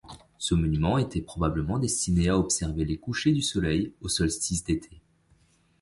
[0.39, 4.99] Ce monument était probablement destiné à observer les couchers du soleil au solstice d'été.